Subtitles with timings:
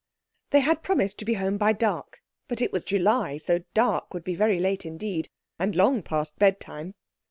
[0.49, 4.23] They had promised to be home by dark, but it was July, so dark would
[4.23, 6.95] be very late indeed, and long past bedtime.